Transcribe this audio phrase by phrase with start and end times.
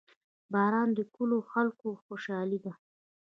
[0.53, 2.73] •باران د کلیو د خلکو خوشحالي ده.